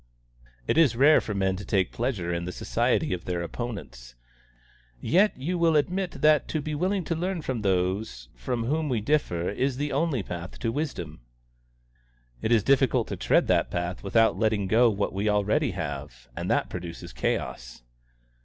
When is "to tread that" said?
13.09-13.69